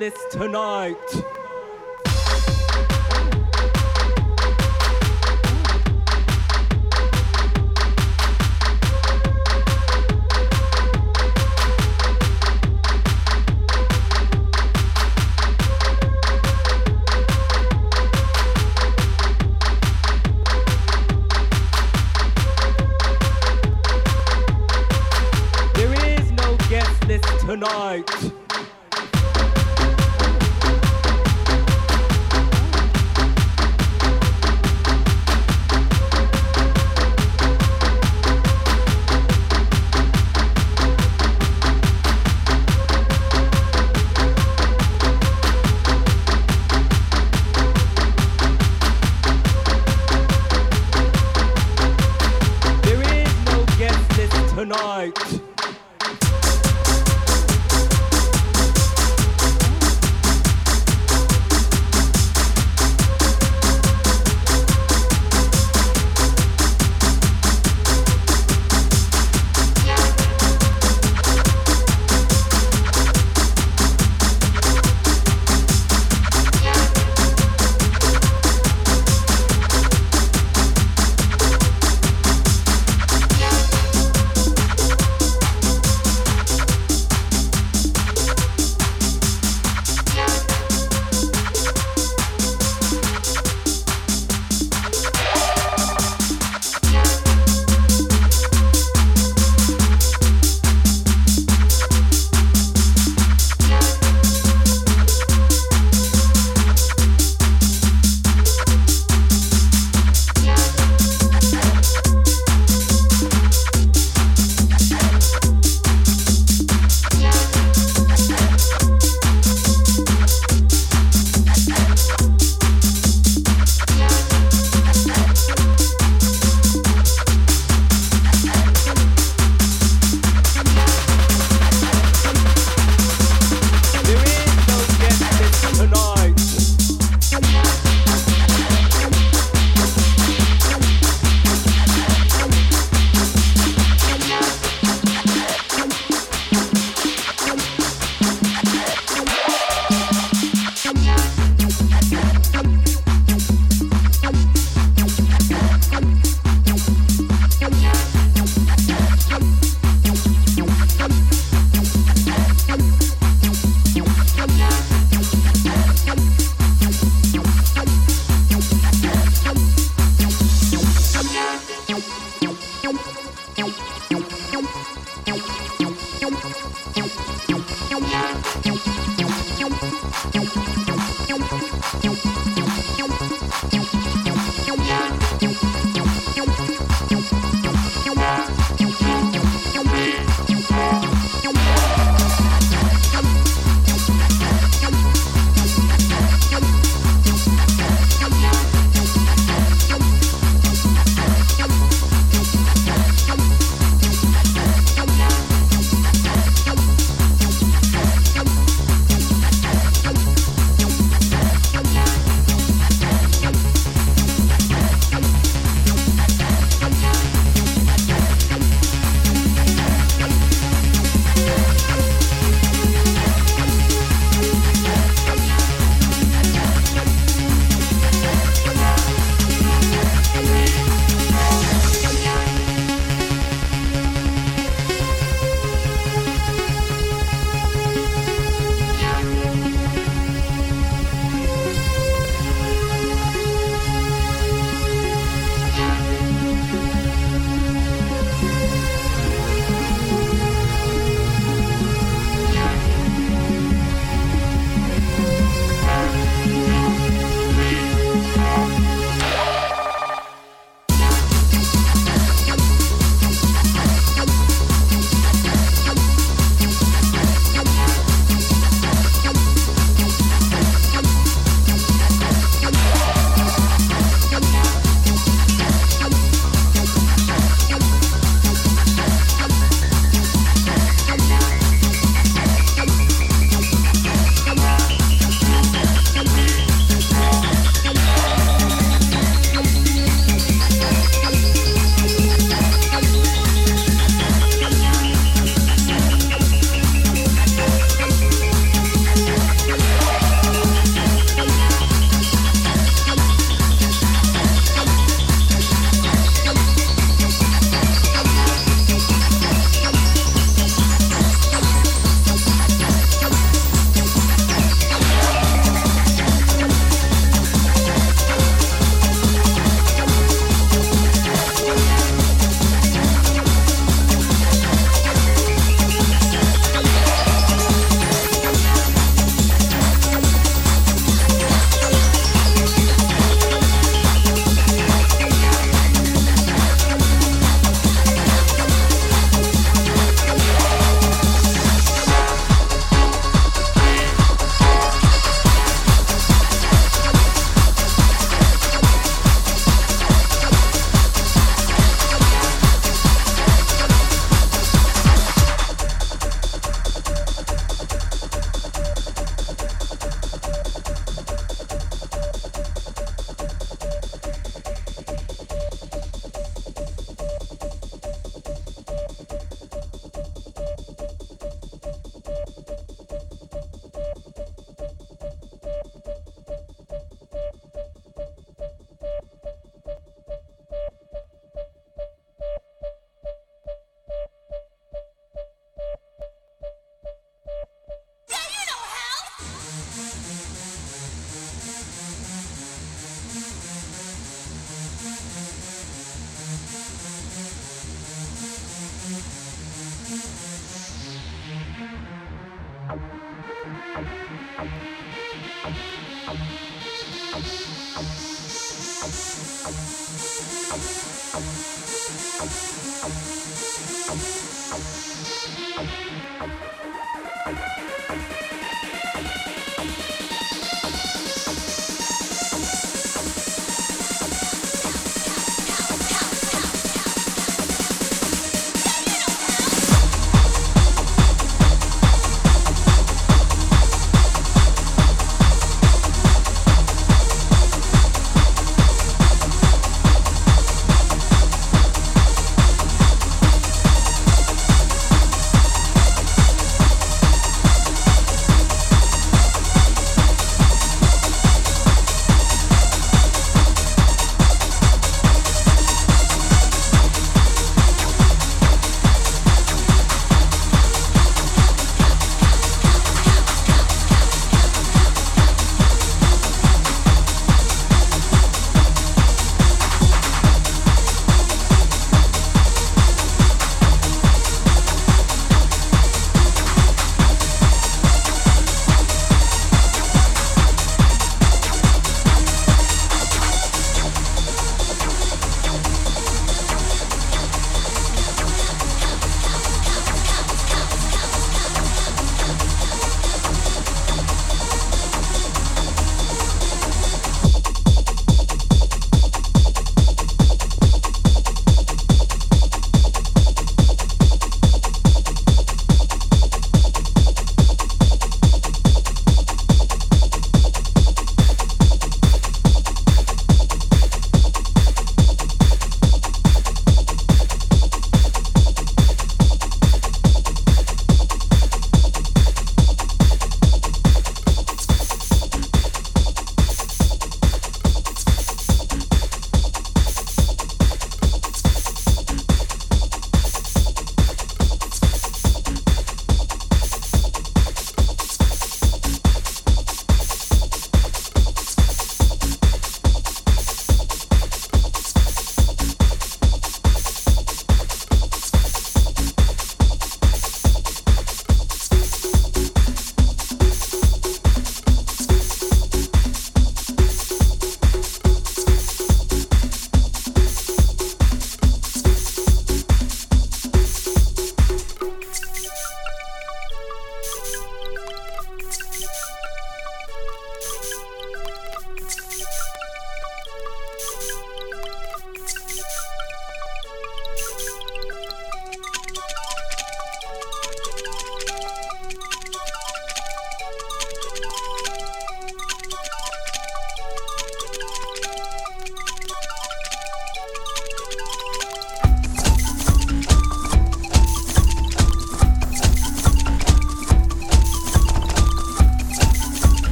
[0.00, 1.39] list tonight.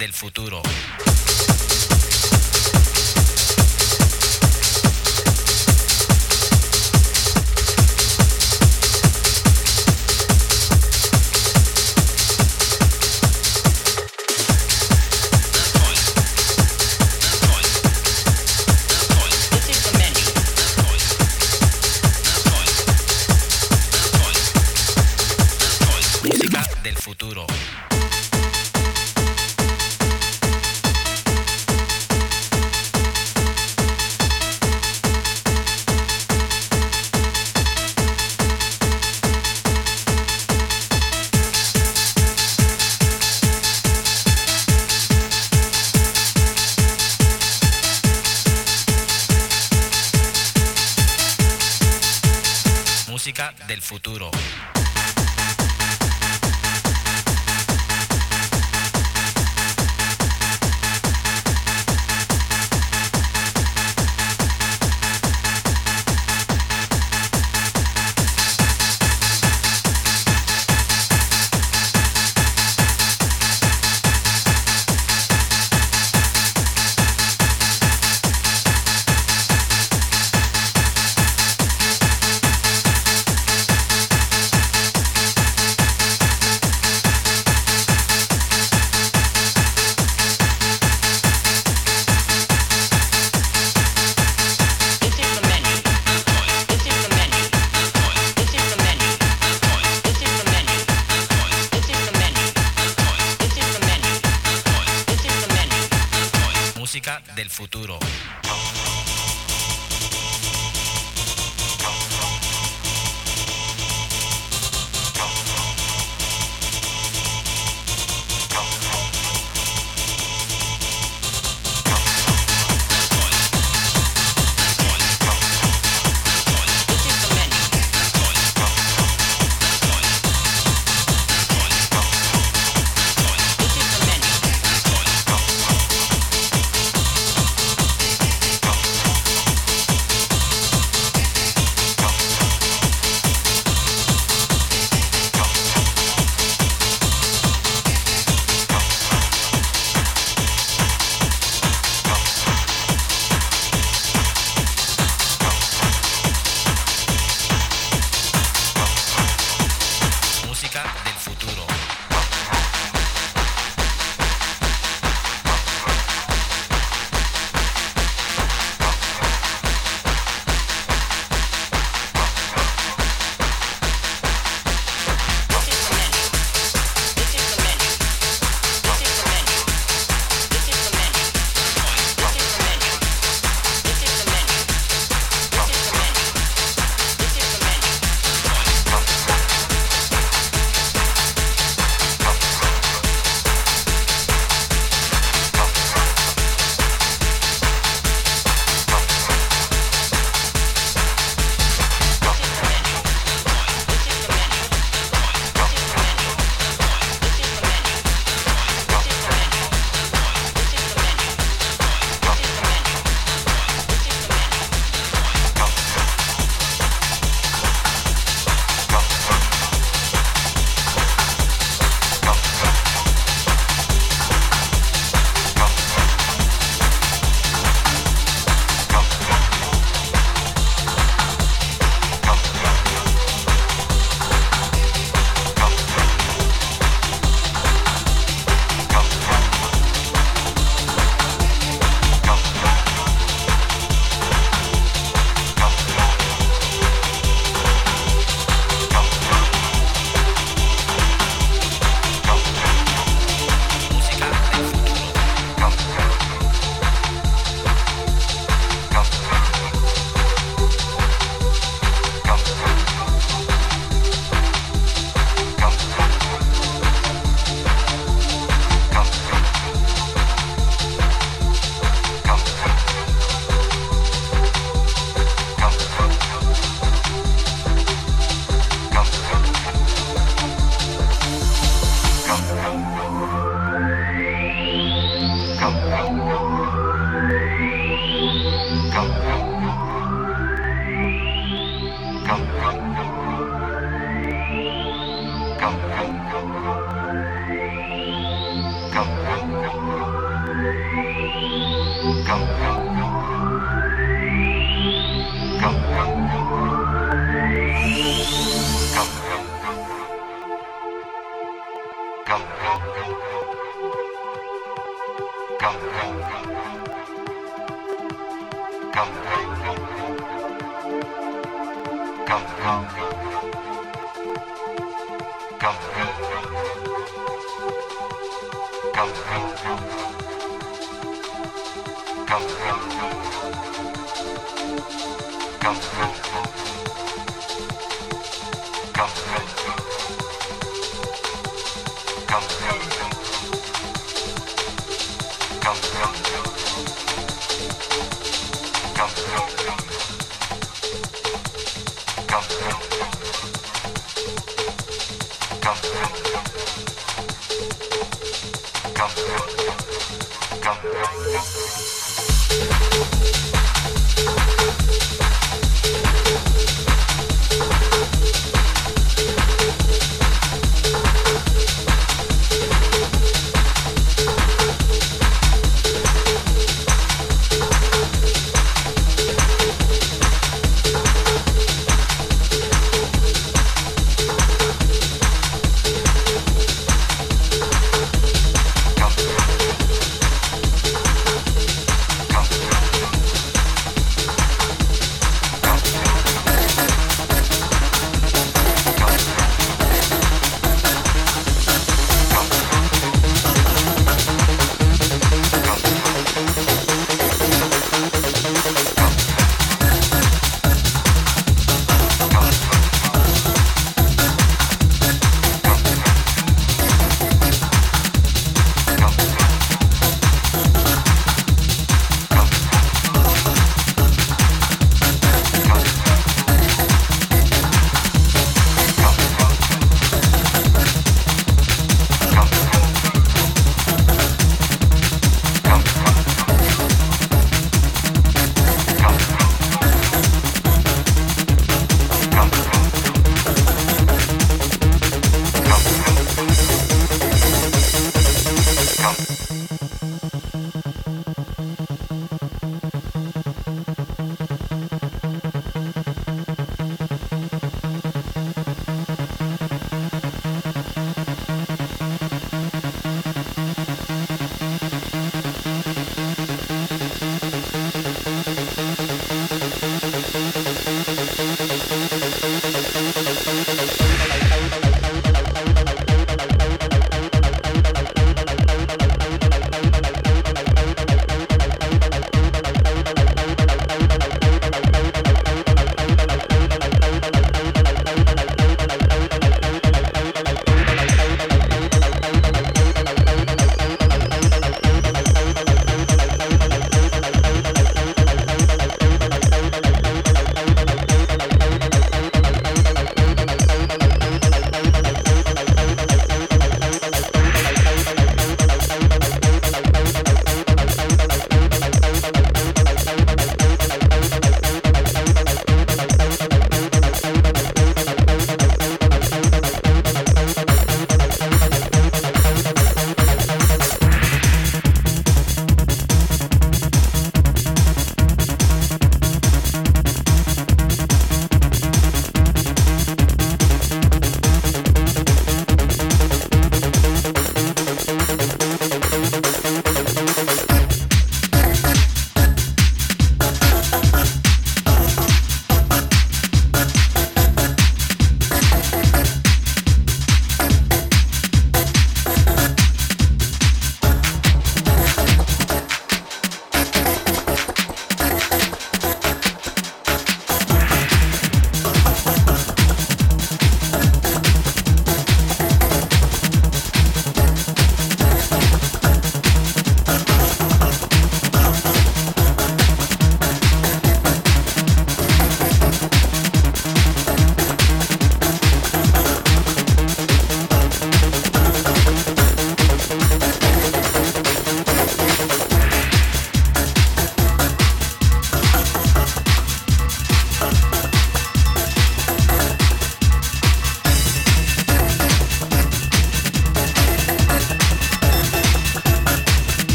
[0.00, 0.62] Del futuro.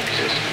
[0.00, 0.49] Span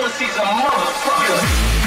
[0.00, 1.79] Jealousy's a motherfucker.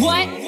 [0.00, 0.39] What?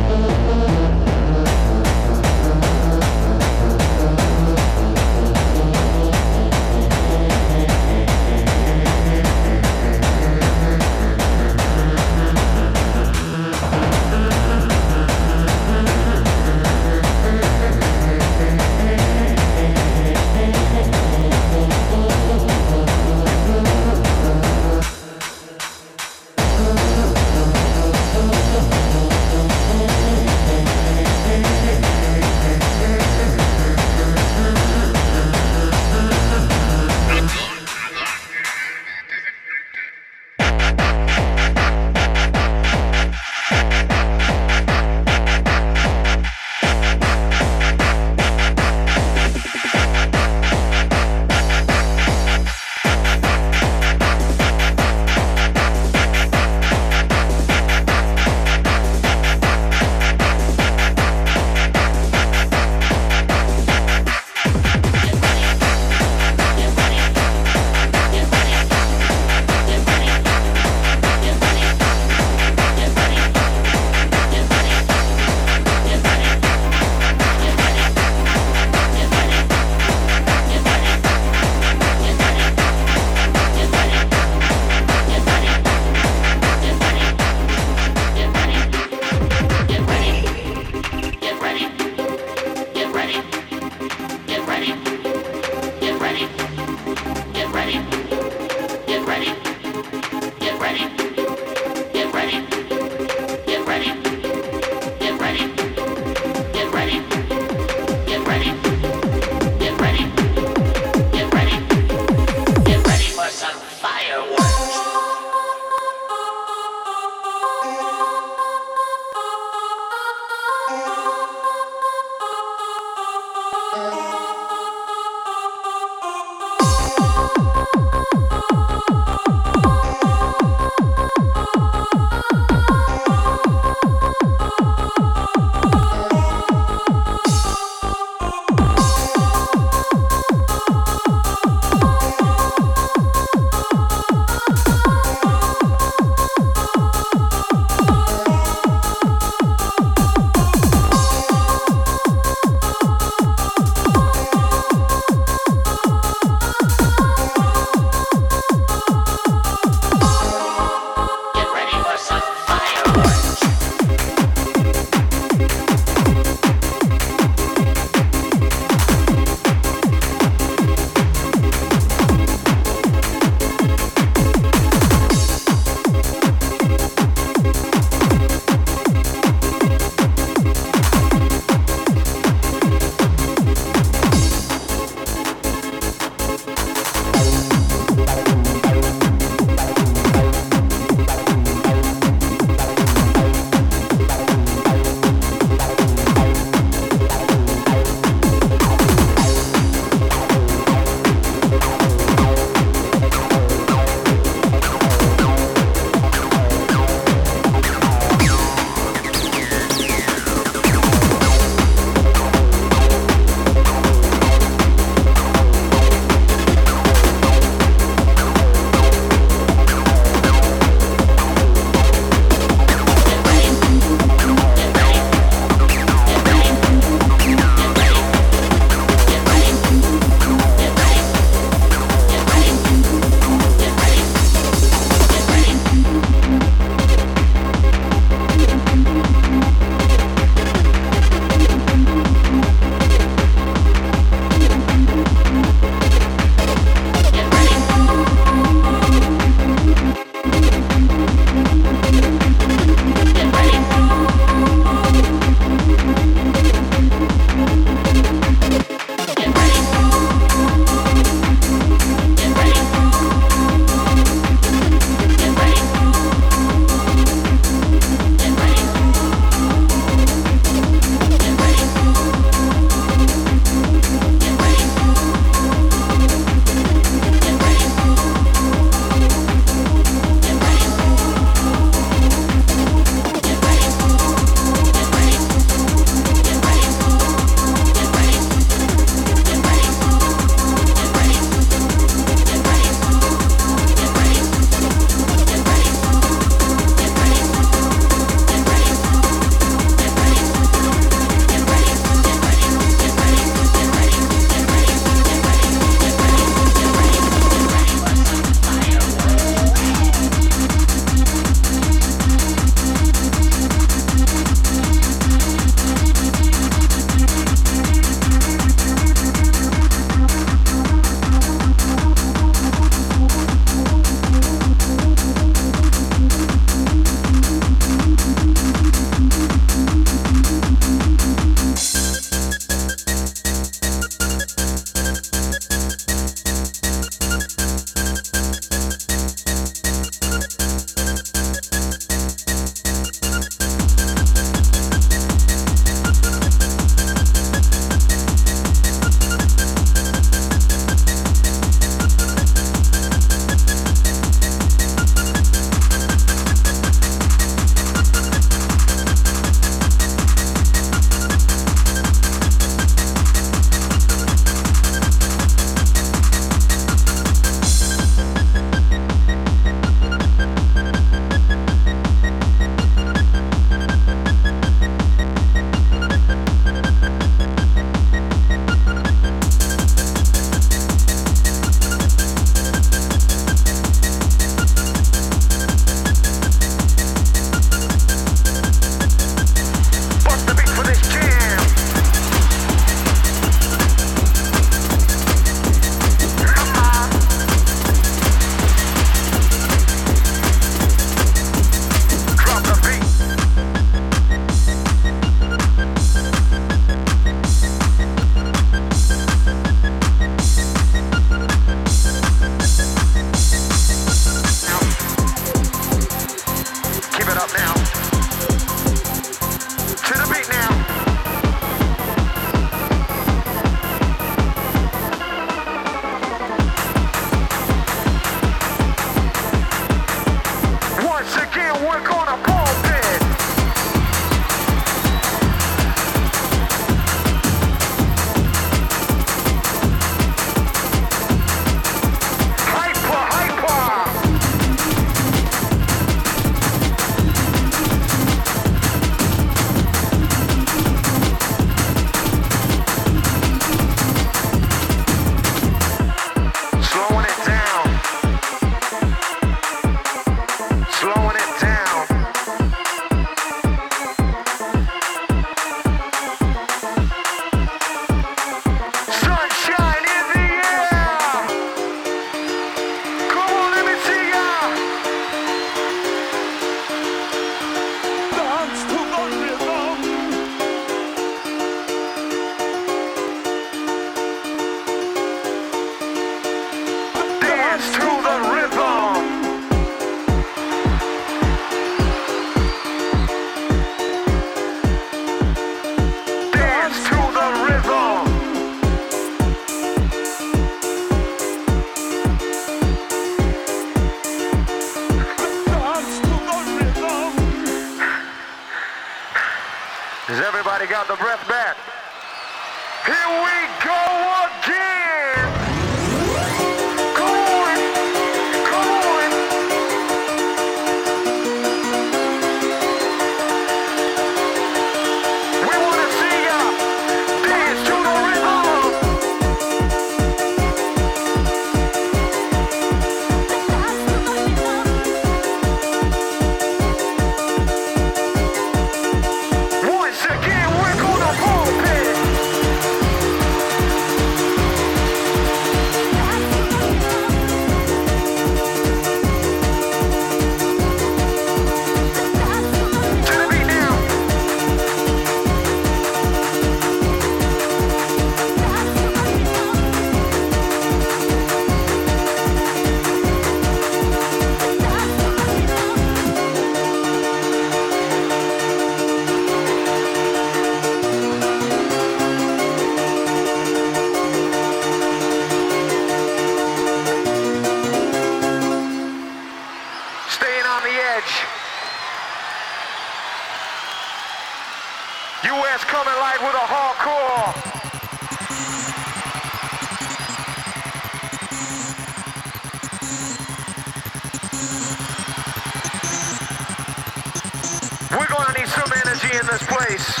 [599.47, 600.00] Place.